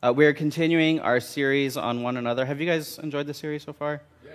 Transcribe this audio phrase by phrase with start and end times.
[0.00, 2.46] Uh, we're continuing our series on one another.
[2.46, 4.00] Have you guys enjoyed the series so far?
[4.24, 4.30] Yeah.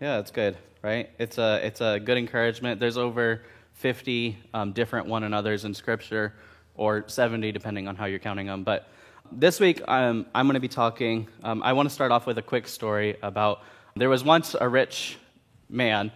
[0.00, 1.10] Yeah, it's good, right?
[1.18, 2.78] It's a, it's a good encouragement.
[2.78, 3.42] There's over
[3.72, 6.34] 50 um, different one another's in Scripture,
[6.76, 8.62] or 70, depending on how you're counting them.
[8.62, 8.86] But
[9.32, 11.26] this week, um, I'm going to be talking.
[11.42, 13.62] Um, I want to start off with a quick story about
[13.96, 15.18] there was once a rich
[15.68, 16.12] man,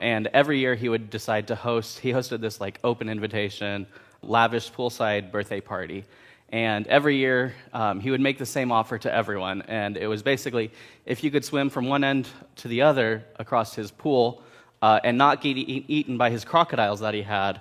[0.00, 3.86] and every year he would decide to host, he hosted this like open invitation,
[4.22, 6.06] lavish poolside birthday party.
[6.50, 9.62] And every year, um, he would make the same offer to everyone.
[9.62, 10.70] And it was basically
[11.04, 14.42] if you could swim from one end to the other across his pool
[14.80, 17.60] uh, and not get e- eaten by his crocodiles that he had,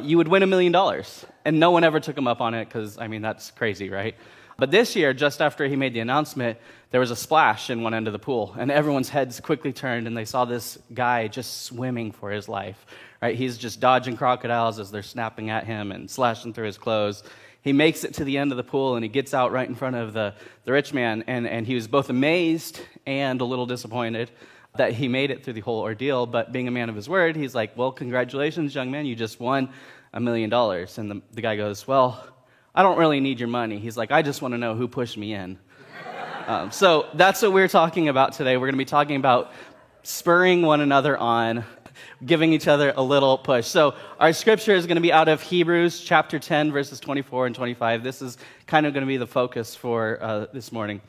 [0.00, 1.24] you would win a million dollars.
[1.44, 4.14] And no one ever took him up on it because, I mean, that's crazy, right?
[4.58, 6.58] But this year, just after he made the announcement,
[6.90, 10.06] there was a splash in one end of the pool, and everyone's heads quickly turned,
[10.06, 12.86] and they saw this guy just swimming for his life.
[13.20, 13.36] Right?
[13.36, 17.22] He's just dodging crocodiles as they're snapping at him and slashing through his clothes
[17.66, 19.74] he makes it to the end of the pool and he gets out right in
[19.74, 20.32] front of the,
[20.66, 21.24] the rich man.
[21.26, 24.30] And, and he was both amazed and a little disappointed
[24.76, 26.26] that he made it through the whole ordeal.
[26.26, 29.40] But being a man of his word, he's like, Well, congratulations, young man, you just
[29.40, 29.70] won
[30.12, 30.98] a million dollars.
[30.98, 32.24] And the, the guy goes, Well,
[32.72, 33.80] I don't really need your money.
[33.80, 35.58] He's like, I just want to know who pushed me in.
[36.46, 38.56] um, so that's what we're talking about today.
[38.56, 39.50] We're going to be talking about
[40.04, 41.64] spurring one another on
[42.24, 43.66] giving each other a little push.
[43.66, 47.54] So, our scripture is going to be out of Hebrews chapter 10, verses 24 and
[47.54, 48.02] 25.
[48.02, 51.00] This is kind of going to be the focus for uh, this morning.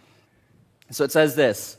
[0.92, 1.78] So, it says this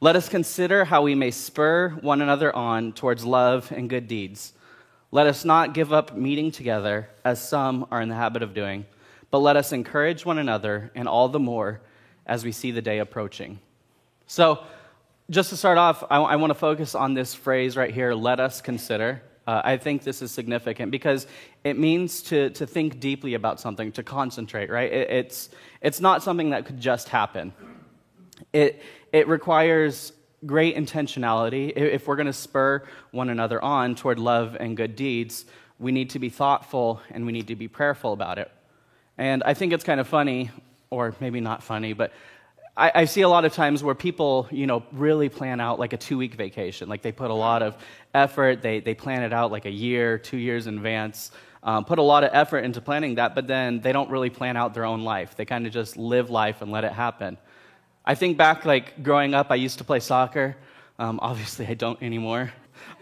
[0.00, 4.52] Let us consider how we may spur one another on towards love and good deeds.
[5.10, 8.86] Let us not give up meeting together, as some are in the habit of doing,
[9.30, 11.80] but let us encourage one another, and all the more
[12.26, 13.58] as we see the day approaching.
[14.26, 14.64] So,
[15.30, 18.40] just to start off, I, I want to focus on this phrase right here let
[18.40, 19.22] us consider.
[19.46, 21.26] Uh, I think this is significant because
[21.64, 24.92] it means to, to think deeply about something, to concentrate, right?
[24.92, 27.52] It, it's, it's not something that could just happen.
[28.52, 30.12] It, it requires
[30.46, 31.72] great intentionality.
[31.74, 35.44] If we're going to spur one another on toward love and good deeds,
[35.78, 38.50] we need to be thoughtful and we need to be prayerful about it.
[39.18, 40.50] And I think it's kind of funny,
[40.90, 42.12] or maybe not funny, but
[42.76, 45.92] I, I, see a lot of times where people, you know, really plan out like
[45.92, 46.88] a two week vacation.
[46.88, 47.76] Like they put a lot of
[48.14, 51.98] effort, they, they plan it out like a year, two years in advance, um, put
[51.98, 54.86] a lot of effort into planning that, but then they don't really plan out their
[54.86, 55.36] own life.
[55.36, 57.36] They kind of just live life and let it happen.
[58.06, 60.56] I think back, like growing up, I used to play soccer.
[60.98, 62.52] Um, obviously, I don't anymore.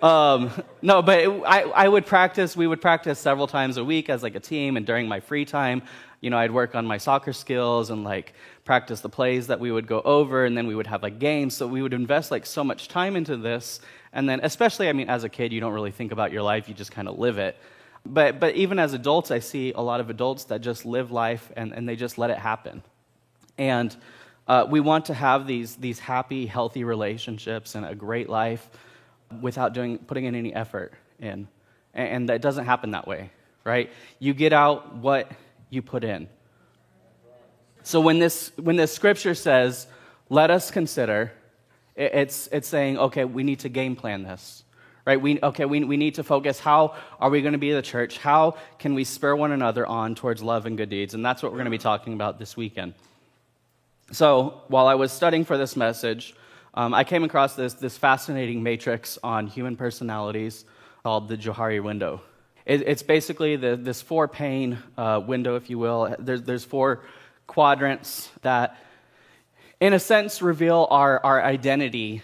[0.02, 0.50] Um,
[0.82, 4.22] no, but it, I, I would practice, we would practice several times a week as
[4.22, 5.82] like a team, and during my free time,
[6.20, 9.72] you know, I'd work on my soccer skills and like practice the plays that we
[9.72, 11.56] would go over, and then we would have like games.
[11.56, 13.80] So we would invest like so much time into this.
[14.12, 16.68] And then, especially, I mean, as a kid, you don't really think about your life,
[16.68, 17.56] you just kind of live it.
[18.04, 21.52] But, but even as adults, I see a lot of adults that just live life
[21.56, 22.82] and, and they just let it happen.
[23.58, 23.94] And
[24.48, 28.68] uh, we want to have these, these happy, healthy relationships and a great life
[29.40, 31.46] without doing, putting in any effort in.
[31.94, 33.30] And, and that doesn't happen that way,
[33.64, 33.90] right?
[34.18, 35.30] You get out what
[35.70, 36.28] you put in.
[37.82, 39.86] So when this, when this scripture says,
[40.28, 41.32] let us consider,
[41.96, 44.64] it's, it's saying, okay, we need to game plan this.
[45.06, 45.20] Right?
[45.20, 46.60] We, okay, we, we need to focus.
[46.60, 48.18] How are we going to be the church?
[48.18, 51.14] How can we spur one another on towards love and good deeds?
[51.14, 52.94] And that's what we're going to be talking about this weekend.
[54.12, 56.34] So while I was studying for this message,
[56.74, 60.64] um, I came across this, this fascinating matrix on human personalities
[61.02, 62.20] called the Johari window.
[62.66, 66.14] It, it's basically the, this four pane uh, window, if you will.
[66.18, 67.02] There's, there's four
[67.46, 68.76] quadrants that,
[69.80, 72.22] in a sense, reveal our, our identity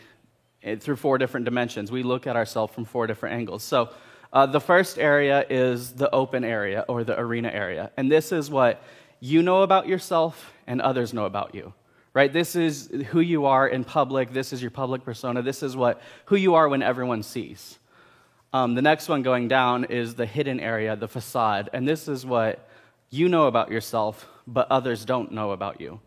[0.62, 1.90] eh, through four different dimensions.
[1.90, 3.62] We look at ourselves from four different angles.
[3.62, 3.90] So,
[4.32, 7.90] uh, the first area is the open area or the arena area.
[7.96, 8.82] And this is what
[9.20, 11.72] you know about yourself and others know about you.
[12.12, 12.32] Right?
[12.32, 14.32] This is who you are in public.
[14.32, 15.42] This is your public persona.
[15.42, 17.78] This is what who you are when everyone sees.
[18.52, 21.70] Um, the next one going down is the hidden area, the facade.
[21.72, 22.68] And this is what
[23.10, 26.00] you know about yourself, but others don't know about you.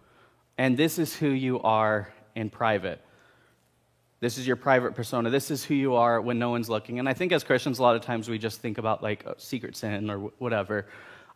[0.58, 3.02] And this is who you are in private.
[4.20, 5.30] This is your private persona.
[5.30, 7.00] This is who you are when no one's looking.
[7.00, 9.78] And I think as Christians, a lot of times we just think about like secret
[9.78, 10.88] sin or whatever.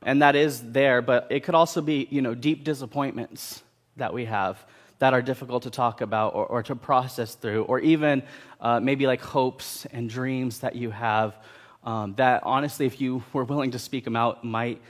[0.02, 3.64] And that is there, but it could also be, you know, deep disappointments
[3.96, 4.66] that we have
[5.00, 8.24] that are difficult to talk about or, or to process through, or even
[8.62, 11.36] uh, maybe like hopes and dreams that you have
[11.84, 14.82] um, that honestly, if you were willing to speak them out, might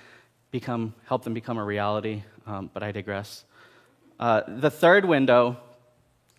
[0.51, 3.43] become, help them become a reality, um, but I digress.
[4.19, 5.57] Uh, the third window,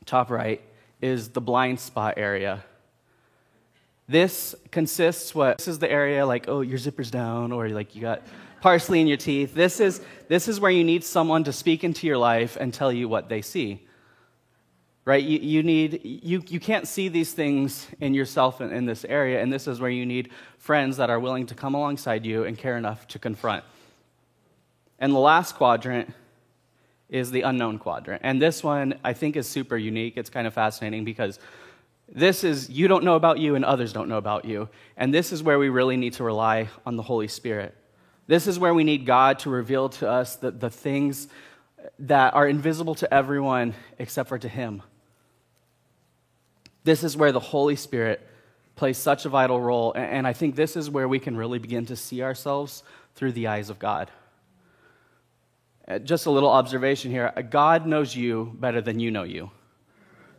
[0.06, 0.62] top right,
[1.00, 2.64] is the blind spot area.
[4.06, 8.02] This consists what this is the area like oh your zipper's down or like you
[8.02, 8.22] got
[8.64, 9.52] parsley in your teeth.
[9.52, 12.90] This is, this is where you need someone to speak into your life and tell
[12.90, 13.87] you what they see.
[15.05, 15.22] Right?
[15.22, 19.43] You, you, need, you, you can't see these things in yourself in, in this area,
[19.43, 22.56] and this is where you need friends that are willing to come alongside you and
[22.56, 23.64] care enough to confront.
[24.99, 26.14] And the last quadrant
[27.10, 28.22] is the unknown quadrant.
[28.25, 30.14] And this one I think is super unique.
[30.17, 31.38] It's kind of fascinating because
[32.08, 34.70] this is you don't know about you and others don't know about you.
[34.96, 37.75] And this is where we really need to rely on the Holy Spirit.
[38.26, 41.29] This is where we need God to reveal to us the, the things
[41.99, 44.82] that are invisible to everyone except for to Him.
[46.85, 48.26] This is where the Holy Spirit
[48.76, 49.93] plays such a vital role.
[49.94, 52.82] And I think this is where we can really begin to see ourselves
[53.15, 54.11] through the eyes of God.
[55.87, 59.50] Uh, just a little observation here God knows you better than you know you.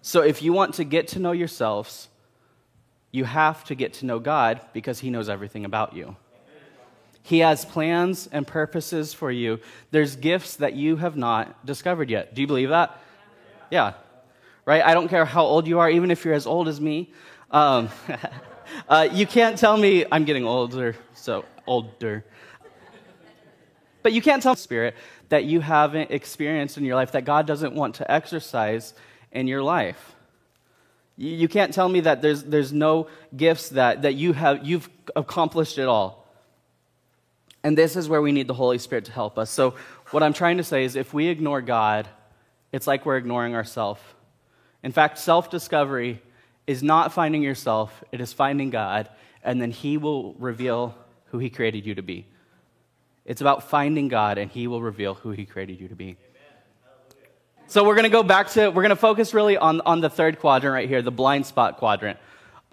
[0.02, 2.10] So if you want to get to know yourselves,
[3.12, 6.16] you have to get to know God because He knows everything about you.
[7.26, 9.60] He has plans and purposes for you.
[9.90, 12.36] There's gifts that you have not discovered yet.
[12.36, 13.00] Do you believe that?
[13.72, 13.94] Yeah.
[14.64, 14.84] Right?
[14.84, 17.12] I don't care how old you are, even if you're as old as me.
[17.50, 17.90] Um,
[18.88, 22.24] uh, you can't tell me I'm getting older, so older.
[24.04, 24.94] But you can't tell spirit
[25.30, 28.94] that you haven't experienced in your life that God doesn't want to exercise
[29.32, 30.14] in your life.
[31.18, 34.88] You, you can't tell me that there's, there's no gifts that, that you have, you've
[35.16, 36.25] accomplished it all.
[37.66, 39.50] And this is where we need the Holy Spirit to help us.
[39.50, 39.74] So,
[40.12, 42.08] what I'm trying to say is if we ignore God,
[42.72, 44.00] it's like we're ignoring ourselves.
[44.84, 46.22] In fact, self discovery
[46.68, 49.10] is not finding yourself, it is finding God,
[49.44, 50.96] and then He will reveal
[51.32, 52.28] who He created you to be.
[53.26, 56.18] It's about finding God, and He will reveal who He created you to be.
[57.66, 60.10] So we're going to go back to, we're going to focus really on, on the
[60.12, 62.20] third quadrant right here, the blind spot quadrant.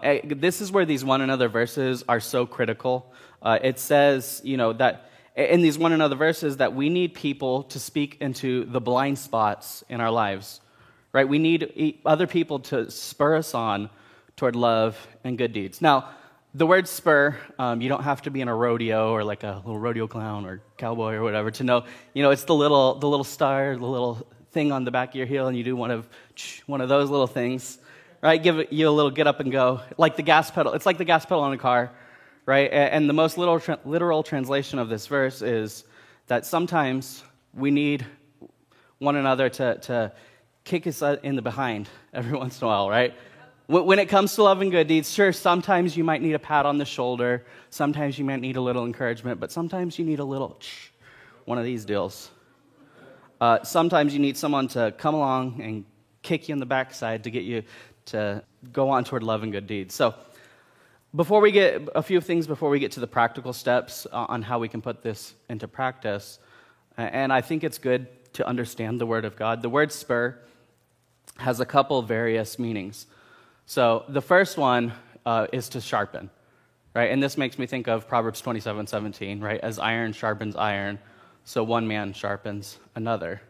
[0.01, 3.11] Eh, this is where these one another verses are so critical.
[3.43, 7.63] Uh, it says, you know, that in these one another verses that we need people
[7.63, 10.61] to speak into the blind spots in our lives,
[11.11, 11.27] right?
[11.27, 13.89] We need other people to spur us on
[14.37, 15.81] toward love and good deeds.
[15.81, 16.09] Now,
[16.55, 19.61] the word spur, um, you don't have to be in a rodeo or like a
[19.65, 21.85] little rodeo clown or cowboy or whatever to know.
[22.13, 25.15] You know, it's the little, the little star, the little thing on the back of
[25.15, 26.07] your heel, and you do one of,
[26.67, 27.79] one of those little things,
[28.21, 28.41] right?
[28.41, 30.73] Give you a little get up and go, like the gas pedal.
[30.73, 31.91] It's like the gas pedal on a car,
[32.45, 32.69] right?
[32.71, 35.85] And the most literal, literal translation of this verse is
[36.27, 37.23] that sometimes
[37.53, 38.05] we need
[38.99, 40.11] one another to, to
[40.63, 43.13] kick us in the behind every once in a while, right?
[43.67, 46.65] When it comes to love and good deeds, sure, sometimes you might need a pat
[46.65, 47.45] on the shoulder.
[47.69, 50.59] Sometimes you might need a little encouragement, but sometimes you need a little
[51.45, 52.29] one of these deals.
[53.39, 55.85] Uh, sometimes you need someone to come along and
[56.21, 57.63] kick you in the backside to get you
[58.05, 59.93] to go on toward love and good deeds.
[59.95, 60.13] So,
[61.15, 64.59] before we get a few things before we get to the practical steps on how
[64.59, 66.39] we can put this into practice,
[66.97, 69.61] and I think it's good to understand the Word of God.
[69.61, 70.39] The word spur
[71.37, 73.05] has a couple various meanings.
[73.65, 74.93] So the first one
[75.25, 76.29] uh, is to sharpen,
[76.93, 77.11] right?
[77.11, 79.59] And this makes me think of Proverbs 27 17, right?
[79.61, 80.99] As iron sharpens iron,
[81.45, 83.41] so one man sharpens another.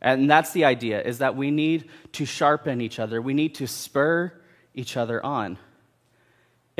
[0.00, 3.20] And that's the idea, is that we need to sharpen each other.
[3.20, 4.32] We need to spur
[4.74, 5.58] each other on.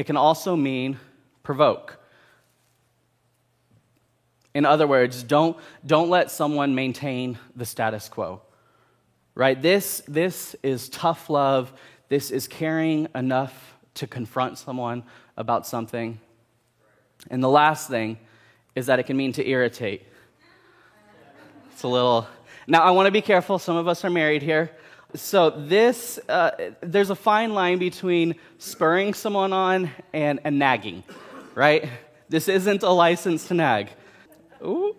[0.00, 0.98] It can also mean
[1.42, 1.98] provoke.
[4.54, 8.40] In other words, don't, don't let someone maintain the status quo.
[9.34, 9.60] Right?
[9.60, 11.70] This, this is tough love.
[12.08, 15.02] This is caring enough to confront someone
[15.36, 16.18] about something.
[17.30, 18.16] And the last thing
[18.74, 20.06] is that it can mean to irritate.
[21.72, 22.26] It's a little.
[22.66, 23.58] Now, I want to be careful.
[23.58, 24.70] Some of us are married here.
[25.14, 31.04] So, this, uh, there's a fine line between spurring someone on and, and nagging,
[31.54, 31.88] right?
[32.28, 33.90] This isn't a license to nag.
[34.62, 34.94] Ooh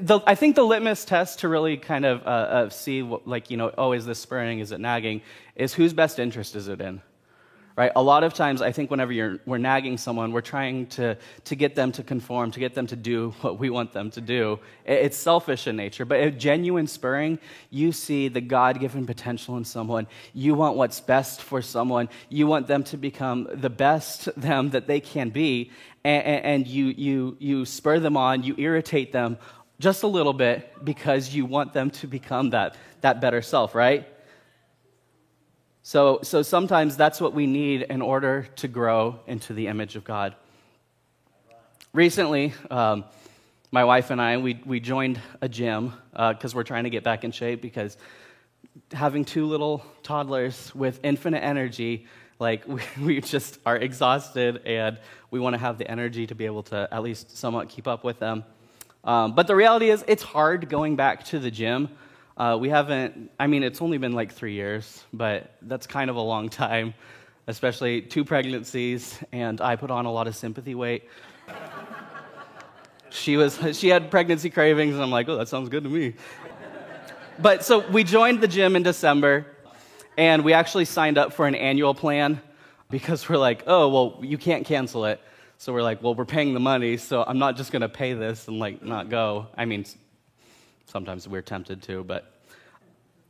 [0.00, 3.56] the, I think the litmus test to really kind of uh, see, what, like, you
[3.56, 5.22] know, oh, is this spurring, is it nagging,
[5.56, 7.00] is whose best interest is it in?
[7.78, 7.92] Right?
[7.94, 11.54] A lot of times, I think whenever you're, we're nagging someone, we're trying to, to
[11.54, 14.58] get them to conform, to get them to do what we want them to do.
[14.84, 16.04] It's selfish in nature.
[16.04, 17.38] But a genuine spurring,
[17.70, 20.08] you see the God given potential in someone.
[20.34, 22.08] You want what's best for someone.
[22.28, 25.70] You want them to become the best them that they can be.
[26.02, 29.38] And, and you, you, you spur them on, you irritate them
[29.78, 34.04] just a little bit because you want them to become that, that better self, right?
[35.88, 40.04] So, so sometimes that's what we need in order to grow into the image of
[40.04, 40.34] God.
[41.94, 43.06] Recently, um,
[43.72, 47.04] my wife and I, we, we joined a gym because uh, we're trying to get
[47.04, 47.96] back in shape because
[48.92, 52.06] having two little toddlers with infinite energy,
[52.38, 54.98] like we, we just are exhausted and
[55.30, 58.04] we want to have the energy to be able to at least somewhat keep up
[58.04, 58.44] with them.
[59.04, 61.88] Um, but the reality is, it's hard going back to the gym.
[62.38, 66.14] Uh, we haven't, I mean, it's only been like three years, but that's kind of
[66.14, 66.94] a long time,
[67.48, 71.08] especially two pregnancies, and I put on a lot of sympathy weight.
[73.10, 76.14] she, was, she had pregnancy cravings, and I'm like, oh, that sounds good to me.
[77.40, 79.44] But so we joined the gym in December,
[80.16, 82.40] and we actually signed up for an annual plan
[82.88, 85.20] because we're like, oh, well, you can't cancel it.
[85.56, 88.14] So we're like, well, we're paying the money, so I'm not just going to pay
[88.14, 89.48] this and like not go.
[89.56, 89.84] I mean,
[90.88, 92.34] sometimes we're tempted to, but.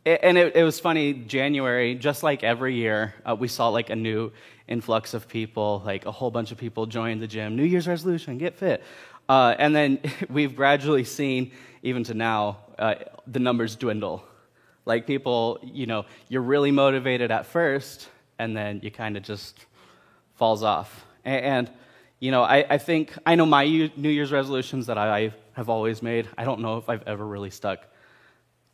[0.06, 3.96] And it, it was funny, January, just like every year, uh, we saw like a
[3.96, 4.32] new
[4.66, 7.56] influx of people, like a whole bunch of people joined the gym.
[7.56, 8.82] New Year's resolution, get fit.
[9.28, 10.00] Uh, and then
[10.30, 12.94] we've gradually seen, even to now, uh,
[13.26, 14.24] the numbers dwindle.
[14.86, 19.66] Like people, you know, you're really motivated at first, and then you kind of just
[20.36, 21.04] falls off.
[21.22, 21.70] And, and
[22.18, 26.02] you know, I, I, think, I know my New Year's resolutions that I have always
[26.04, 26.28] made.
[26.38, 27.80] I don't know if I've ever really stuck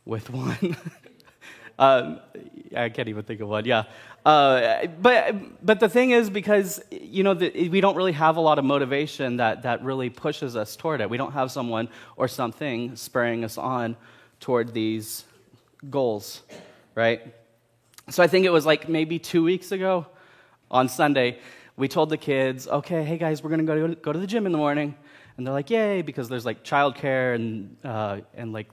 [0.05, 0.77] with one.
[1.79, 2.19] um,
[2.77, 3.85] I can't even think of one, yeah.
[4.23, 8.39] Uh, but, but the thing is, because, you know, the, we don't really have a
[8.39, 11.09] lot of motivation that, that really pushes us toward it.
[11.09, 13.97] We don't have someone or something spurring us on
[14.39, 15.25] toward these
[15.89, 16.43] goals,
[16.93, 17.33] right?
[18.11, 20.05] So I think it was like maybe two weeks ago
[20.69, 21.39] on Sunday
[21.77, 24.51] we told the kids, okay, hey guys, we're going to go to the gym in
[24.51, 24.95] the morning.
[25.37, 28.67] And they're like, yay, because there's like childcare and, uh, and like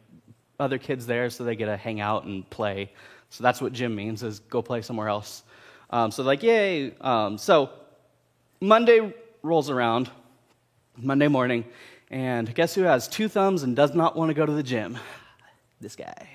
[0.61, 2.92] other kids there, so they get to hang out and play.
[3.31, 5.42] So that's what gym means, is go play somewhere else.
[5.90, 6.95] Um, so they're like, yay.
[7.00, 7.71] Um, so
[8.61, 10.11] Monday rolls around,
[10.97, 11.64] Monday morning,
[12.11, 14.99] and guess who has two thumbs and does not want to go to the gym?
[15.81, 16.28] This guy.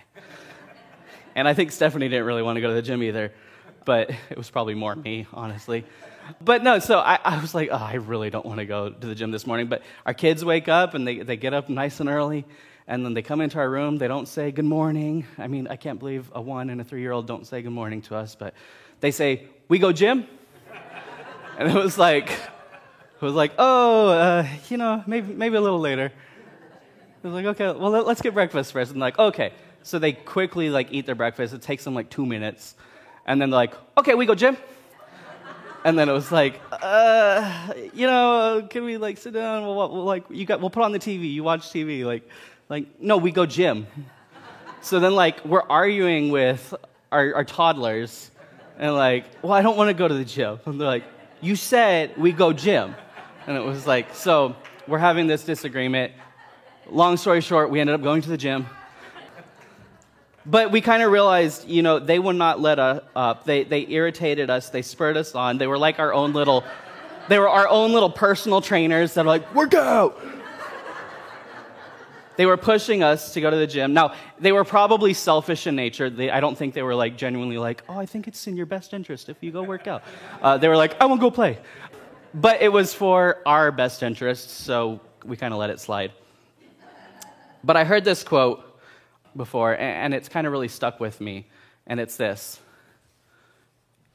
[1.35, 3.31] and I think Stephanie didn't really want to go to the gym either,
[3.85, 5.85] but it was probably more me, honestly
[6.43, 9.07] but no, so I, I was like, oh, I really don't want to go to
[9.07, 9.67] the gym this morning.
[9.67, 12.45] But our kids wake up and they, they get up nice and early,
[12.87, 13.97] and then they come into our room.
[13.97, 15.25] They don't say good morning.
[15.37, 17.71] I mean, I can't believe a one and a three year old don't say good
[17.71, 18.53] morning to us, but
[18.99, 20.27] they say, We go gym?
[21.57, 25.79] and it was like, it was like, oh, uh, you know, maybe, maybe a little
[25.79, 26.05] later.
[26.05, 28.91] It was like, okay, well, let's get breakfast first.
[28.91, 29.53] And like, okay.
[29.81, 31.53] So they quickly like eat their breakfast.
[31.53, 32.75] It takes them like two minutes.
[33.25, 34.55] And then they're like, okay, we go gym?
[35.87, 39.63] And then it was like, uh, you know, can we like sit down?
[39.63, 41.31] We'll, we'll, like you got, we'll put on the TV.
[41.31, 42.03] You watch TV.
[42.03, 42.29] Like,
[42.67, 43.87] like no, we go gym.
[44.81, 46.73] so then like we're arguing with
[47.09, 48.31] our, our toddlers,
[48.77, 50.59] and like, well, I don't want to go to the gym.
[50.65, 51.05] And they're like,
[51.39, 52.93] you said we go gym,
[53.47, 54.57] and it was like, so
[54.89, 56.11] we're having this disagreement.
[56.89, 58.65] Long story short, we ended up going to the gym.
[60.49, 63.43] But we kind of realized, you know, they would not let us up.
[63.43, 64.69] They, they irritated us.
[64.69, 65.57] They spurred us on.
[65.57, 66.63] They were like our own little,
[67.27, 70.17] they were our own little personal trainers that are like, work out.
[72.37, 73.93] They were pushing us to go to the gym.
[73.93, 76.09] Now, they were probably selfish in nature.
[76.09, 78.67] They, I don't think they were like genuinely like, oh, I think it's in your
[78.67, 80.03] best interest if you go work out.
[80.41, 81.57] Uh, they were like, I won't go play.
[82.33, 86.11] But it was for our best interest, so we kind of let it slide.
[87.63, 88.66] But I heard this quote
[89.37, 91.47] before, and it's kind of really stuck with me,
[91.85, 92.59] and it's this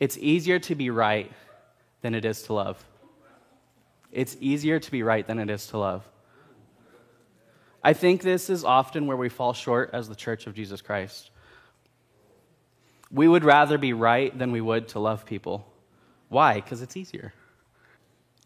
[0.00, 1.30] It's easier to be right
[2.02, 2.84] than it is to love.
[4.10, 6.06] It's easier to be right than it is to love.
[7.82, 11.30] I think this is often where we fall short as the church of Jesus Christ.
[13.10, 15.66] We would rather be right than we would to love people.
[16.28, 16.54] Why?
[16.54, 17.32] Because it's easier.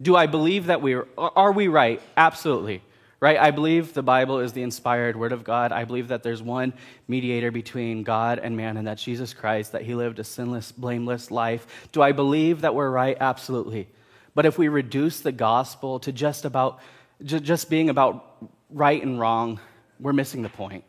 [0.00, 2.00] Do I believe that we are, are we right?
[2.16, 2.82] Absolutely
[3.20, 3.38] right?
[3.38, 5.72] I believe the Bible is the inspired word of God.
[5.72, 6.74] I believe that there's one
[7.08, 11.30] mediator between God and man, and that's Jesus Christ, that he lived a sinless, blameless
[11.30, 11.88] life.
[11.92, 13.16] Do I believe that we're right?
[13.18, 13.88] Absolutely.
[14.34, 16.80] But if we reduce the gospel to just about
[17.24, 18.36] just being about
[18.68, 19.58] right and wrong,
[19.98, 20.84] we're missing the point.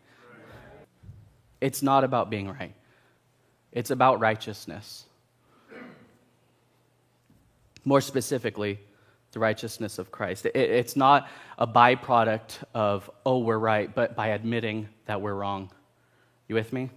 [1.61, 2.73] It's not about being right.
[3.71, 5.05] It's about righteousness.
[7.85, 8.79] More specifically,
[9.31, 10.45] the righteousness of Christ.
[10.45, 15.69] It, it's not a byproduct of, oh, we're right, but by admitting that we're wrong.
[16.47, 16.89] You with me?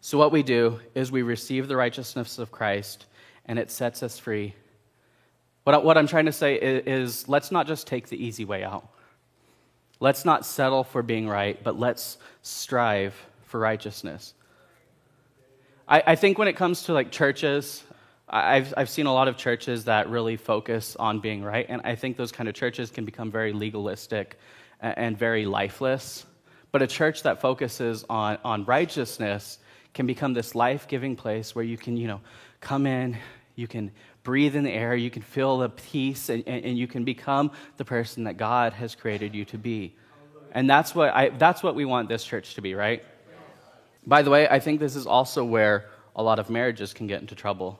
[0.00, 3.06] So, what we do is we receive the righteousness of Christ,
[3.46, 4.54] and it sets us free.
[5.64, 8.64] What, what I'm trying to say is, is let's not just take the easy way
[8.64, 8.88] out.
[10.00, 14.34] Let's not settle for being right, but let's strive for righteousness.
[15.88, 17.84] I, I think when it comes to like churches,
[18.34, 21.94] I've, I've seen a lot of churches that really focus on being right, and I
[21.94, 24.40] think those kind of churches can become very legalistic
[24.80, 26.26] and very lifeless.
[26.72, 29.60] But a church that focuses on, on righteousness
[29.92, 32.20] can become this life giving place where you can, you know,
[32.60, 33.16] come in,
[33.54, 33.92] you can
[34.24, 37.52] breathe in the air, you can feel the peace, and, and, and you can become
[37.76, 39.94] the person that God has created you to be.
[40.50, 43.04] And that's what, I, that's what we want this church to be, right?
[44.04, 47.20] By the way, I think this is also where a lot of marriages can get
[47.20, 47.78] into trouble.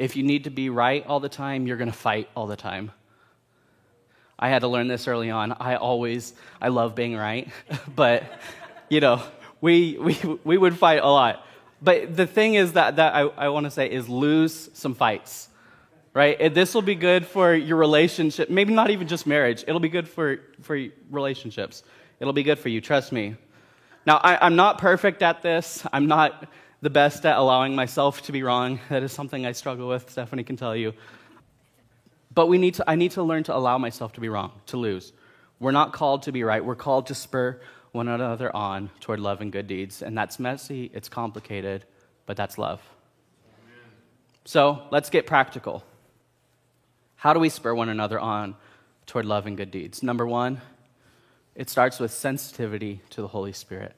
[0.00, 2.56] If you need to be right all the time, you're going to fight all the
[2.56, 2.90] time.
[4.38, 5.52] I had to learn this early on.
[5.52, 7.48] I always, I love being right,
[7.94, 8.24] but,
[8.88, 9.22] you know,
[9.60, 11.46] we, we, we would fight a lot.
[11.82, 15.50] But the thing is that, that I, I want to say is lose some fights,
[16.14, 16.54] right?
[16.54, 19.64] This will be good for your relationship, maybe not even just marriage.
[19.68, 21.82] It'll be good for, for relationships.
[22.20, 23.36] It'll be good for you, trust me.
[24.06, 25.86] Now, I, I'm not perfect at this.
[25.92, 26.48] I'm not
[26.82, 28.80] the best at allowing myself to be wrong.
[28.88, 30.94] That is something I struggle with, Stephanie can tell you.
[32.32, 34.76] But we need to, I need to learn to allow myself to be wrong, to
[34.76, 35.12] lose.
[35.58, 36.64] We're not called to be right.
[36.64, 37.60] We're called to spur
[37.92, 40.00] one another on toward love and good deeds.
[40.00, 41.84] And that's messy, it's complicated,
[42.26, 42.80] but that's love.
[43.44, 43.90] Amen.
[44.44, 45.84] So let's get practical.
[47.16, 48.54] How do we spur one another on
[49.06, 50.02] toward love and good deeds?
[50.02, 50.62] Number one,
[51.54, 53.94] it starts with sensitivity to the Holy Spirit.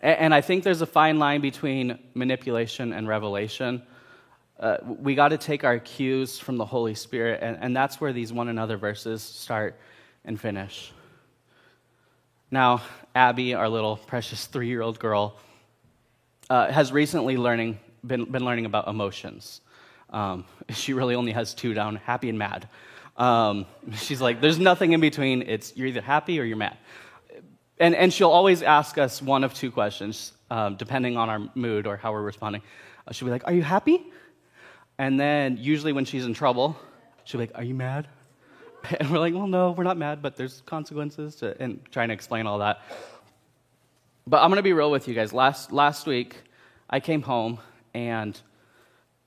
[0.00, 3.82] And I think there's a fine line between manipulation and revelation.
[4.60, 8.12] Uh, we got to take our cues from the Holy Spirit, and, and that's where
[8.12, 9.78] these one another verses start
[10.24, 10.92] and finish.
[12.50, 12.82] Now,
[13.14, 15.36] Abby, our little precious three year old girl,
[16.48, 19.60] uh, has recently learning, been, been learning about emotions.
[20.10, 22.68] Um, she really only has two down happy and mad.
[23.16, 25.42] Um, she's like, there's nothing in between.
[25.42, 26.76] It's you're either happy or you're mad.
[27.80, 31.86] And, and she'll always ask us one of two questions, um, depending on our mood
[31.86, 32.62] or how we're responding.
[33.06, 34.04] Uh, she'll be like, Are you happy?
[34.98, 36.76] And then, usually, when she's in trouble,
[37.24, 38.08] she'll be like, Are you mad?
[39.00, 42.14] And we're like, Well, no, we're not mad, but there's consequences, to, and trying to
[42.14, 42.80] explain all that.
[44.26, 45.32] But I'm going to be real with you guys.
[45.32, 46.36] Last, last week,
[46.90, 47.60] I came home,
[47.94, 48.40] and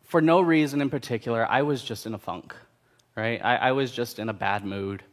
[0.03, 2.53] for no reason in particular, I was just in a funk,
[3.15, 3.43] right?
[3.43, 5.03] I, I was just in a bad mood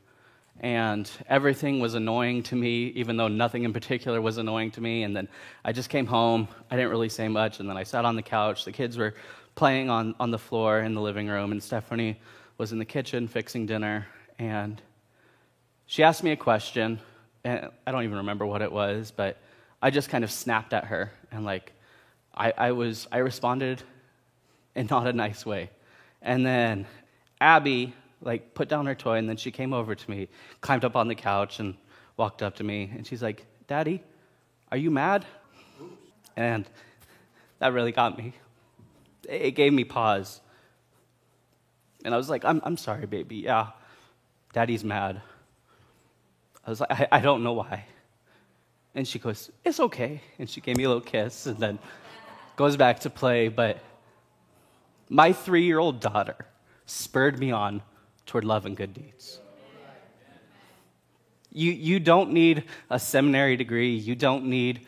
[0.61, 5.05] and everything was annoying to me, even though nothing in particular was annoying to me.
[5.05, 5.29] And then
[5.65, 6.49] I just came home.
[6.71, 7.61] I didn't really say much.
[7.61, 8.65] And then I sat on the couch.
[8.65, 9.15] The kids were
[9.55, 12.21] playing on, on the floor in the living room, and Stephanie
[12.59, 14.07] was in the kitchen fixing dinner.
[14.39, 14.83] And
[15.87, 17.01] she asked me a question.
[17.45, 19.37] And I don't even remember what it was, but
[19.81, 21.13] I just kind of snapped at her.
[21.31, 21.73] And like,
[22.35, 23.83] I, I was, I responded
[24.75, 25.71] in not a nice way.
[26.21, 26.87] And then
[27.41, 30.29] Abby like put down her toy and then she came over to me,
[30.61, 31.75] climbed up on the couch and
[32.17, 34.03] walked up to me and she's like, "Daddy,
[34.71, 35.25] are you mad?"
[36.37, 36.69] And
[37.59, 38.33] that really got me.
[39.29, 40.41] It gave me pause.
[42.05, 43.37] And I was like, I'm, I'm sorry, baby.
[43.37, 43.69] Yeah,
[44.53, 45.21] daddy's mad.
[46.65, 47.87] I was like, I, I don't know why.
[48.95, 50.23] And she goes, It's okay.
[50.39, 51.79] And she gave me a little kiss and then
[52.57, 53.49] goes back to play.
[53.49, 53.79] But
[55.09, 56.37] my three year old daughter
[56.87, 57.83] spurred me on
[58.29, 59.41] toward love and good deeds.
[61.51, 63.97] You, you don't need a seminary degree.
[63.97, 64.87] You don't need,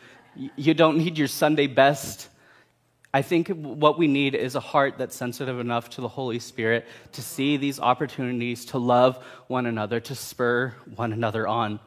[0.55, 2.29] you don't need your Sunday best.
[3.13, 6.87] I think what we need is a heart that's sensitive enough to the Holy Spirit
[7.13, 11.81] to see these opportunities to love one another, to spur one another on.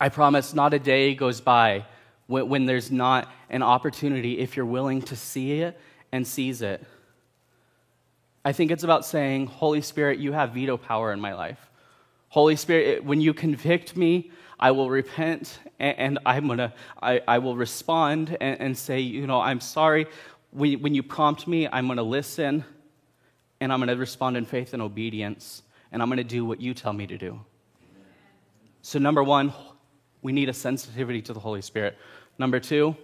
[0.00, 1.84] I promise not a day goes by
[2.28, 5.78] when, when there's not an opportunity if you're willing to see it
[6.12, 6.82] and seize it.
[8.44, 11.70] I think it's about saying, Holy Spirit, you have veto power in my life.
[12.28, 17.56] Holy Spirit, when you convict me, I will repent and, I'm gonna, I, I will
[17.56, 20.06] respond and, and, say, you know, I'm sorry.
[20.50, 22.64] When, when you prompt me, I'm gonna listen
[23.60, 26.92] and I'm gonna respond in faith and obedience and I'm gonna do what you tell
[26.92, 27.40] me to do.
[28.82, 29.52] So, number one,
[30.22, 31.96] we need a sensitivity to the Holy Spirit.
[32.38, 32.96] Number two,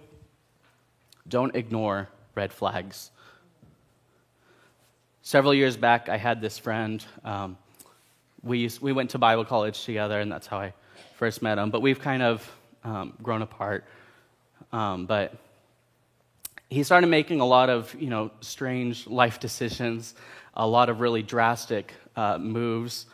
[1.27, 3.11] don't ignore red flags.
[5.23, 7.05] Several years back, I had this friend.
[7.23, 7.55] Um,
[8.41, 10.73] we, used, we went to Bible college together, and that's how I
[11.15, 11.69] first met him.
[11.69, 12.51] But we've kind of
[12.83, 13.85] um, grown apart.
[14.73, 15.35] Um, but
[16.71, 20.15] he started making a lot of, you know, strange life decisions,
[20.55, 23.05] a lot of really drastic uh, moves.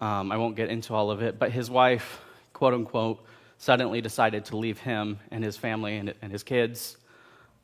[0.00, 2.22] Um, I won't get into all of it, but his wife,
[2.54, 3.22] quote unquote,
[3.58, 6.96] suddenly decided to leave him and his family and, and his kids.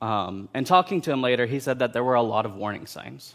[0.03, 2.85] Um, and talking to him later, he said that there were a lot of warning
[2.85, 3.35] signs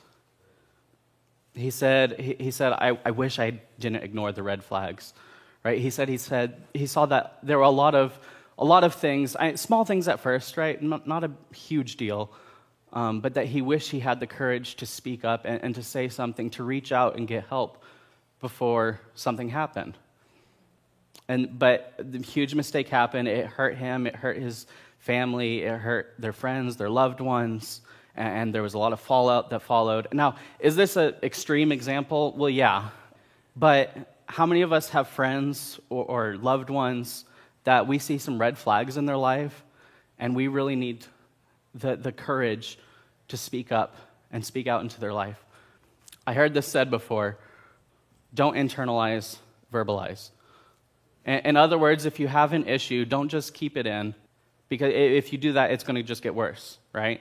[1.54, 5.14] he said, he, he said I, I wish I didn't ignore the red flags.
[5.64, 5.80] Right?
[5.80, 8.20] He said he said he saw that there were a lot of
[8.58, 10.82] a lot of things, I, small things at first, right?
[10.82, 12.32] Not, not a huge deal,
[12.94, 15.84] um, but that he wished he had the courage to speak up and, and to
[15.84, 17.84] say something, to reach out and get help
[18.40, 19.98] before something happened.
[21.28, 23.28] And but the huge mistake happened.
[23.28, 24.06] It hurt him.
[24.06, 24.68] It hurt his
[25.00, 25.64] family.
[25.64, 27.82] It hurt their friends, their loved ones
[28.16, 30.08] and there was a lot of fallout that followed.
[30.12, 32.34] Now, is this an extreme example?
[32.36, 32.90] Well, yeah.
[33.56, 33.96] But
[34.26, 37.26] how many of us have friends or, or loved ones
[37.64, 39.64] that we see some red flags in their life
[40.20, 41.06] and we really need
[41.76, 42.78] the, the courage
[43.30, 43.96] to speak up
[44.32, 45.44] and speak out into their life?
[46.26, 47.38] I heard this said before
[48.34, 49.38] don't internalize,
[49.74, 50.30] verbalize.
[51.26, 54.16] In, in other words, if you have an issue, don't just keep it in,
[54.70, 57.20] because if you do that, it's going to just get worse, right?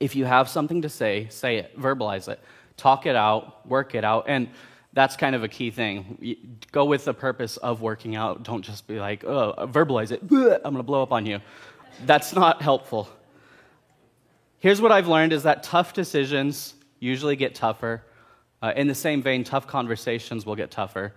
[0.00, 2.40] If you have something to say, say it, verbalize it,
[2.76, 4.24] talk it out, work it out.
[4.28, 4.48] And
[4.92, 6.58] that's kind of a key thing.
[6.70, 8.42] Go with the purpose of working out.
[8.44, 10.20] Don't just be like, oh, verbalize it.
[10.22, 11.40] I'm going to blow up on you.
[12.06, 13.08] That's not helpful.
[14.58, 18.02] Here's what I've learned is that tough decisions usually get tougher.
[18.62, 21.12] Uh, in the same vein, tough conversations will get tougher.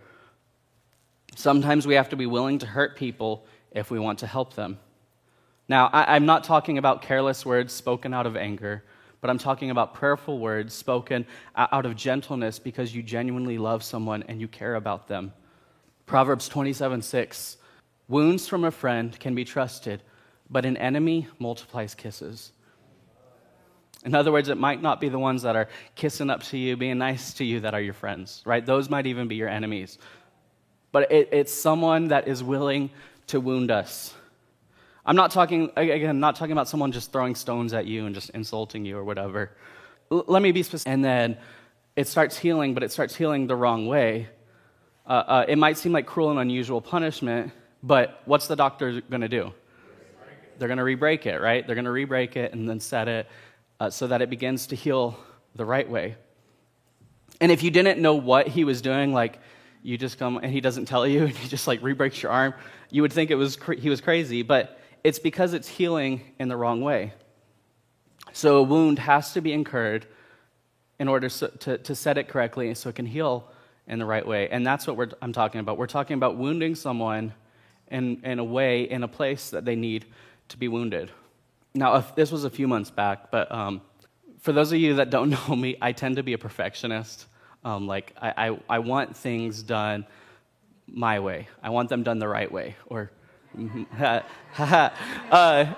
[1.36, 4.80] Sometimes we have to be willing to hurt people if we want to help them.
[5.70, 8.84] Now, I, I'm not talking about careless words spoken out of anger,
[9.22, 11.26] but I'm talking about prayerful words spoken
[11.56, 15.34] out of gentleness because you genuinely love someone and you care about them.
[16.06, 17.58] Proverbs 27 6
[18.08, 20.02] Wounds from a friend can be trusted,
[20.50, 22.54] but an enemy multiplies kisses.
[24.06, 26.78] In other words, it might not be the ones that are kissing up to you,
[26.78, 28.66] being nice to you, that are your friends, right?
[28.66, 29.98] Those might even be your enemies.
[30.94, 32.92] But it, it's someone that is willing
[33.28, 34.14] to wound us.
[35.08, 38.30] I'm not talking, again, not talking about someone just throwing stones at you and just
[38.32, 39.52] insulting you or whatever.
[40.12, 40.92] L- let me be specific.
[40.92, 41.38] And then
[41.96, 44.28] it starts healing, but it starts healing the wrong way.
[45.06, 49.22] Uh, uh, it might seem like cruel and unusual punishment, but what's the doctor going
[49.22, 49.54] to do?
[50.60, 51.66] They're going to re-break it, right?
[51.66, 53.28] They're going to re-break it and then set it
[53.80, 55.18] uh, so that it begins to heal
[55.56, 56.18] the right way.
[57.40, 59.40] And if you didn't know what he was doing, like
[59.84, 62.54] you just come and he doesn't tell you and he just like re-breaks your arm,
[62.90, 66.48] you would think it was cra- he was crazy, but it's because it's healing in
[66.48, 67.14] the wrong way.
[68.34, 70.06] So a wound has to be incurred
[71.00, 73.50] in order so, to, to set it correctly so it can heal
[73.88, 74.50] in the right way.
[74.50, 75.78] And that's what I'm talking about.
[75.78, 77.34] We're talking about wounding someone
[77.90, 80.06] in, in a way, in a place that they need
[80.50, 81.12] to be wounded.
[81.74, 83.82] Now, if, this was a few months back, but um,
[84.40, 87.28] for those of you that don't know me, I tend to be a perfectionist.
[87.64, 90.06] Um, like, I, I, I, want things done
[90.88, 92.76] my way, I want them done the right way.
[92.86, 93.12] Or,
[95.32, 95.74] uh,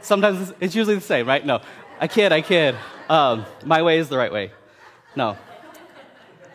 [0.00, 1.44] sometimes it's usually the same, right?
[1.44, 1.60] No,
[2.00, 2.76] I kid, I kid.
[3.08, 4.52] Um, my way is the right way.
[5.16, 5.36] No.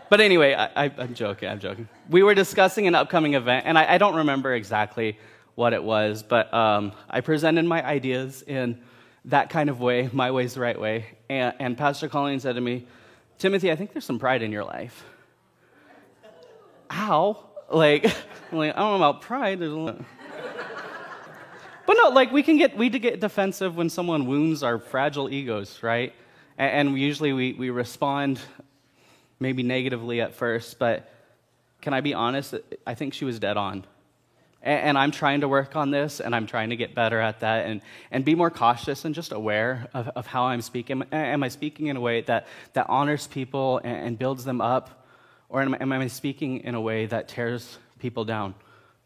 [0.10, 1.88] But anyway, I, am joking, I'm joking.
[2.10, 5.20] We were discussing an upcoming event, and I, I don't remember exactly
[5.56, 8.82] what it was, but um, I presented my ideas in
[9.26, 11.06] that kind of way, my way's the right way.
[11.30, 12.88] And, and Pastor Colleen said to me,
[13.38, 15.06] Timothy, I think there's some pride in your life.
[16.89, 17.46] How?
[17.72, 18.04] Like,
[18.52, 19.60] like, I don't know about pride.
[19.60, 20.02] There's a lot.
[21.89, 25.82] But no, like we can get we get defensive when someone wounds our fragile egos,
[25.82, 26.13] right?
[26.56, 28.39] And, and usually we, we respond
[29.39, 31.12] maybe negatively at first, but
[31.82, 32.54] can I be honest?
[32.86, 33.86] I think she was dead on.
[34.62, 37.65] And, I'm trying to work on this, and I'm trying to get better at that,
[37.65, 41.02] and, and be more cautious and just aware of, of how I'm speaking.
[41.12, 45.08] Am I speaking in a way that, that honors people and, and builds them up?
[45.47, 48.54] Or am, am I speaking in a way that tears people down?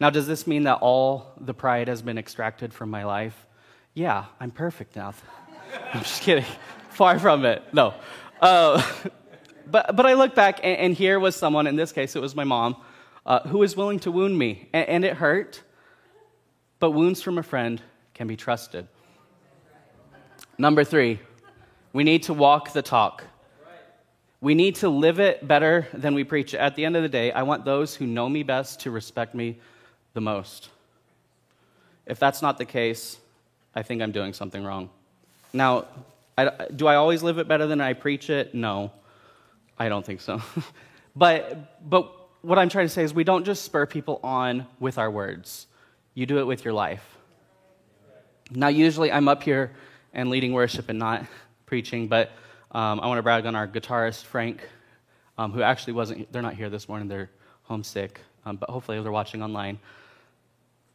[0.04, 3.48] Now, does this mean that all the pride has been extracted from my life?
[3.94, 5.14] Yeah, I'm perfect now.
[5.94, 6.44] I'm just kidding.
[6.90, 7.64] Far from it.
[7.74, 7.94] No.
[8.42, 8.84] Uh,
[9.72, 12.36] but, but I look back, and, and here was someone, in this case, it was
[12.36, 12.76] my mom
[13.26, 14.68] uh, who was willing to wound me.
[14.74, 15.64] And, and it hurt,
[16.80, 17.82] but wounds from a friend
[18.14, 18.90] can be trusted.
[20.58, 21.22] Number three,
[21.94, 23.24] we need to walk the talk.
[24.42, 26.54] We need to live it better than we preach.
[26.54, 29.34] At the end of the day, I want those who know me best to respect
[29.34, 29.60] me
[30.14, 30.70] the most.
[32.06, 33.18] If that's not the case,
[33.76, 34.90] I think I'm doing something wrong.
[35.54, 35.86] Now,
[36.38, 38.54] I, do I always live it better than I preach it?
[38.54, 38.92] No,
[39.78, 40.42] I don't think so.
[41.16, 44.98] but, but what I'm trying to say is we don't just spur people on with
[44.98, 45.68] our words,
[46.14, 47.04] you do it with your life.
[48.52, 49.72] Now, usually I'm up here
[50.14, 51.26] and leading worship and not
[51.66, 52.32] preaching, but
[52.72, 54.68] um, I want to brag on our guitarist, Frank,
[55.38, 57.30] um, who actually wasn't, they're not here this morning, they're
[57.64, 59.80] homesick, um, but hopefully they're watching online.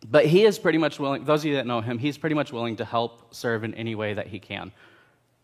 [0.06, 2.52] But he is pretty much willing, those of you that know him, he's pretty much
[2.52, 4.72] willing to help serve in any way that he can,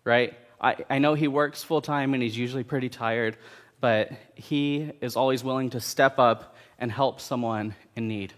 [0.04, 0.34] right?
[0.60, 3.36] I, I know he works full time and he's usually pretty tired,
[3.80, 8.32] but he is always willing to step up and help someone in need.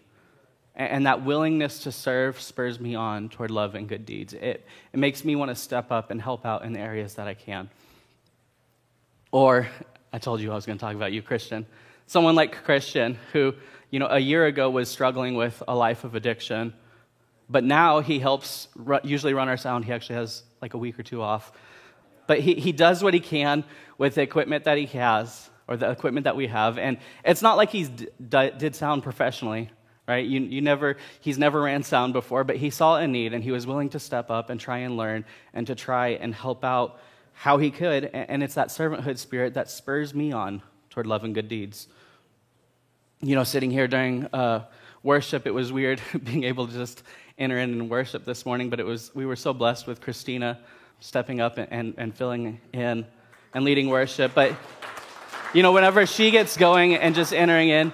[0.75, 4.35] And that willingness to serve spurs me on toward love and good deeds.
[4.35, 7.27] It, it makes me want to step up and help out in the areas that
[7.27, 7.71] I can.
[9.33, 9.69] Or,
[10.13, 11.67] I told you I was going to talk about you, Christian.
[12.07, 13.55] Someone like Christian, who,
[13.91, 16.73] you know, a year ago was struggling with a life of addiction,
[17.49, 18.69] but now he helps
[19.05, 19.85] usually run our sound.
[19.85, 21.53] He actually has like a week or two off
[22.27, 23.65] but he, he does what he can
[23.99, 25.49] with the equipment that he has.
[25.69, 26.79] or the equipment that we have.
[26.79, 29.71] And it's not like he d- did sound professionally,
[30.07, 30.25] right?
[30.25, 33.51] You, you never, he's never ran sound before, but he saw a need and he
[33.51, 37.01] was willing to step up and try and learn and to try and help out
[37.33, 38.05] how he could.
[38.05, 40.63] And it's that servanthood spirit that spurs me on
[40.97, 41.89] toward love and good deeds.
[43.21, 44.65] You know, sitting here during uh,
[45.03, 47.03] worship, it was weird being able to just
[47.37, 50.59] enter in and worship this morning, but it was, we were so blessed with Christina
[51.01, 53.05] stepping up and, and, and filling in
[53.53, 54.33] and leading worship.
[54.35, 54.57] But,
[55.53, 57.93] you know, whenever she gets going and just entering in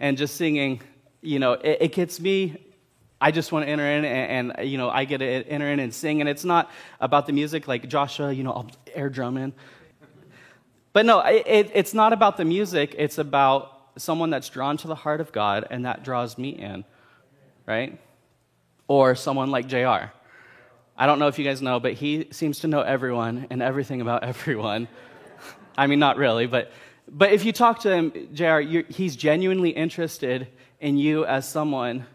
[0.00, 0.80] and just singing,
[1.20, 2.56] you know, it, it gets me
[3.20, 5.80] I just want to enter in and, and, you know, I get to enter in
[5.80, 6.20] and sing.
[6.20, 9.52] And it's not about the music like Joshua, you know, I'll air drum in.
[10.98, 12.96] But no, it, it's not about the music.
[12.98, 16.84] It's about someone that's drawn to the heart of God and that draws me in,
[17.66, 18.00] right?
[18.88, 20.10] Or someone like JR.
[20.96, 24.00] I don't know if you guys know, but he seems to know everyone and everything
[24.00, 24.88] about everyone.
[25.76, 26.72] I mean, not really, but,
[27.06, 28.58] but if you talk to him, JR,
[28.88, 30.48] he's genuinely interested
[30.80, 32.06] in you as someone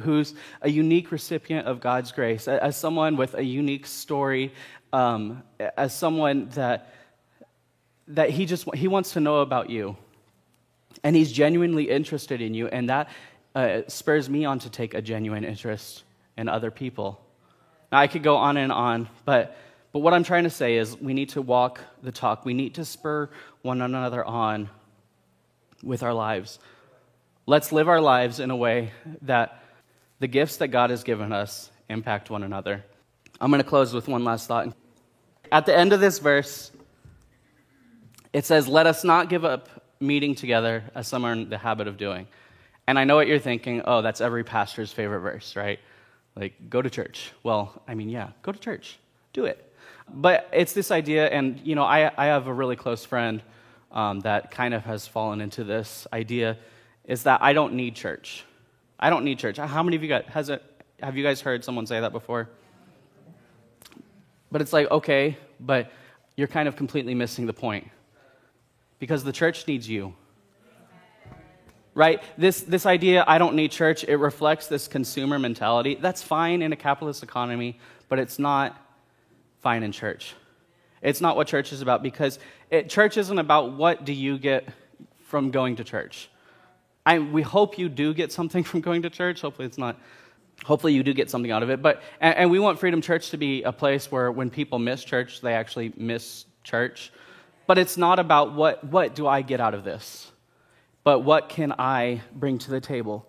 [0.00, 4.54] who's a unique recipient of God's grace, as someone with a unique story,
[4.94, 5.42] um,
[5.76, 6.94] as someone that,
[8.14, 9.96] that he just he wants to know about you.
[11.02, 13.08] And he's genuinely interested in you, and that
[13.54, 16.02] uh, spurs me on to take a genuine interest
[16.36, 17.20] in other people.
[17.90, 19.56] Now, I could go on and on, but,
[19.92, 22.44] but what I'm trying to say is we need to walk the talk.
[22.44, 23.28] We need to spur
[23.62, 24.70] one another on
[25.82, 26.58] with our lives.
[27.46, 28.92] Let's live our lives in a way
[29.22, 29.62] that
[30.20, 32.84] the gifts that God has given us impact one another.
[33.40, 34.72] I'm going to close with one last thought.
[35.50, 36.70] At the end of this verse,
[38.32, 39.68] it says, Let us not give up
[40.00, 42.26] meeting together as some are in the habit of doing.
[42.86, 45.78] And I know what you're thinking oh, that's every pastor's favorite verse, right?
[46.36, 47.32] Like, go to church.
[47.42, 48.98] Well, I mean, yeah, go to church,
[49.32, 49.72] do it.
[50.12, 53.42] But it's this idea, and you know, I, I have a really close friend
[53.92, 56.56] um, that kind of has fallen into this idea
[57.04, 58.44] is that I don't need church.
[58.98, 59.56] I don't need church.
[59.56, 60.62] How many of you got, has it,
[61.02, 62.48] have you guys heard someone say that before?
[64.52, 65.90] But it's like, okay, but
[66.36, 67.88] you're kind of completely missing the point.
[69.00, 70.14] Because the church needs you.
[71.94, 72.22] Right?
[72.38, 75.96] This, this idea, I don't need church, it reflects this consumer mentality.
[76.00, 78.80] That's fine in a capitalist economy, but it's not
[79.58, 80.34] fine in church.
[81.02, 82.38] It's not what church is about because
[82.70, 84.68] it, church isn't about what do you get
[85.24, 86.28] from going to church.
[87.06, 89.40] I, we hope you do get something from going to church.
[89.40, 89.98] Hopefully, it's not.
[90.64, 91.80] Hopefully, you do get something out of it.
[91.80, 95.02] But and, and we want Freedom Church to be a place where when people miss
[95.02, 97.12] church, they actually miss church.
[97.70, 100.32] But it's not about what what do I get out of this,
[101.04, 103.28] but what can I bring to the table.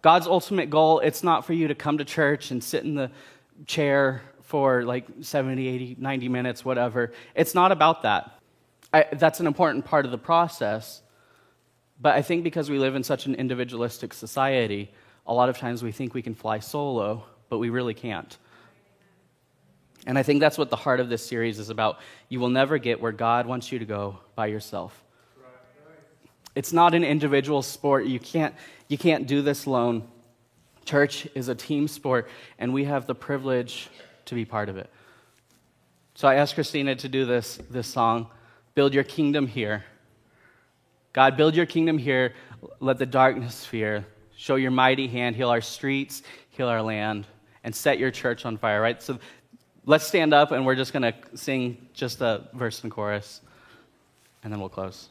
[0.00, 3.10] God's ultimate goal, it's not for you to come to church and sit in the
[3.66, 7.10] chair for like 70, 80, 90 minutes, whatever.
[7.34, 8.38] It's not about that.
[8.92, 11.02] I, that's an important part of the process.
[12.00, 14.92] But I think because we live in such an individualistic society,
[15.26, 18.38] a lot of times we think we can fly solo, but we really can't.
[20.06, 21.98] And I think that's what the heart of this series is about.
[22.28, 25.02] You will never get where God wants you to go by yourself.
[26.54, 28.06] It's not an individual sport.
[28.06, 28.54] You can't,
[28.88, 30.06] you can't do this alone.
[30.84, 33.88] Church is a team sport, and we have the privilege
[34.26, 34.90] to be part of it.
[36.14, 38.28] So I asked Christina to do this, this song,
[38.74, 39.84] Build Your Kingdom Here.
[41.14, 42.34] God, build your kingdom here.
[42.80, 44.04] Let the darkness fear.
[44.36, 45.36] Show your mighty hand.
[45.36, 47.26] Heal our streets, heal our land,
[47.62, 49.00] and set your church on fire, right?
[49.00, 49.20] So
[49.86, 53.40] let's stand up and we're just going to sing just a verse and chorus,
[54.42, 55.08] and then we'll close.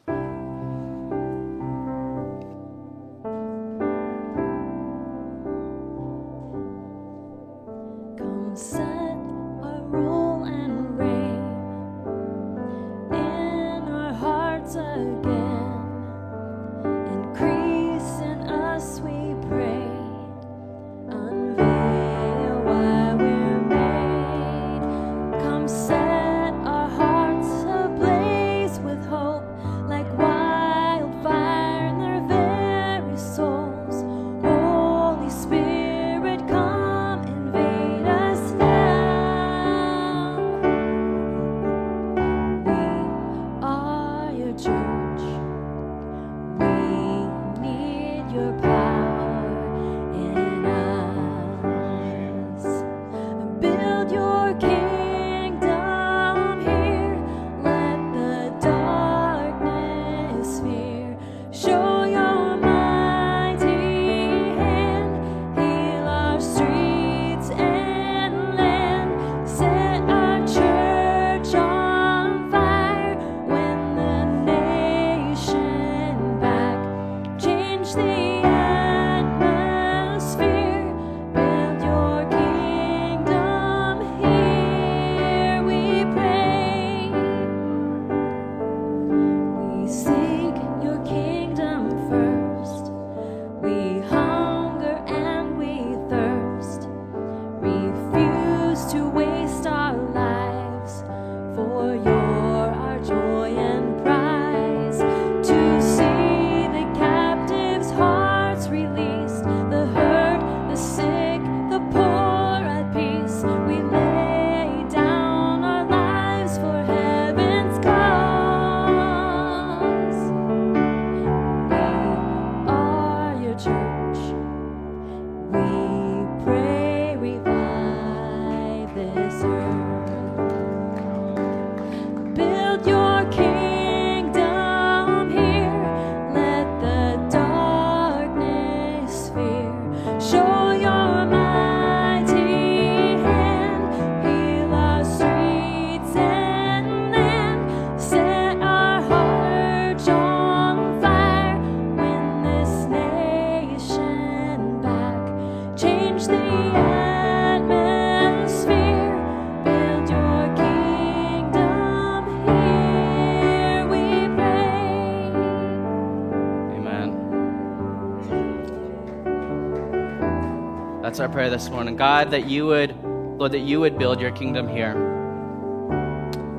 [171.23, 171.95] Our prayer this morning.
[171.95, 174.93] God, that you would, Lord, that you would build your kingdom here.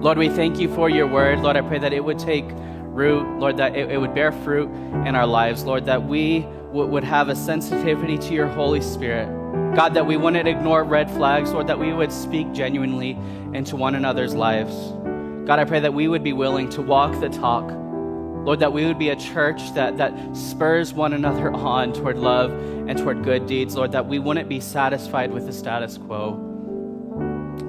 [0.01, 1.41] Lord, we thank you for your word.
[1.41, 4.71] Lord, I pray that it would take root, Lord, that it, it would bear fruit
[5.07, 9.27] in our lives, Lord, that we w- would have a sensitivity to your Holy Spirit.
[9.77, 13.19] God, that we wouldn't ignore red flags, Lord, that we would speak genuinely
[13.53, 14.75] into one another's lives.
[15.47, 17.69] God, I pray that we would be willing to walk the talk.
[18.45, 22.53] Lord, that we would be a church that, that spurs one another on toward love
[22.53, 23.75] and toward good deeds.
[23.75, 26.33] Lord, that we wouldn't be satisfied with the status quo.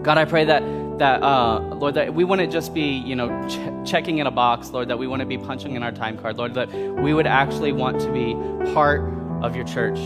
[0.04, 0.62] God, I pray that
[1.00, 4.70] that uh, Lord, that we wouldn't just be, you know, ch- checking in a box,
[4.70, 7.74] Lord, that we wouldn't be punching in our time card, Lord, that we would actually
[7.74, 8.34] want to be
[8.74, 9.02] part
[9.42, 10.00] of your church.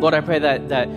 [0.00, 0.88] Lord, I pray that that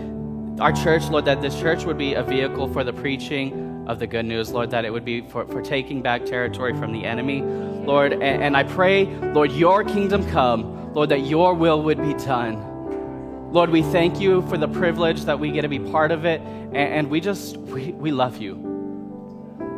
[0.59, 4.07] our church, Lord, that this church would be a vehicle for the preaching of the
[4.07, 7.41] good news, Lord, that it would be for, for taking back territory from the enemy,
[7.41, 8.13] Lord.
[8.13, 13.51] And, and I pray, Lord, your kingdom come, Lord, that your will would be done.
[13.51, 16.39] Lord, we thank you for the privilege that we get to be part of it,
[16.41, 18.55] and, and we just, we, we love you.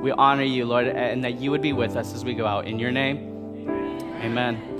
[0.04, 2.68] We honor you, Lord, and that you would be with us as we go out.
[2.68, 3.68] In your name,
[4.22, 4.73] amen.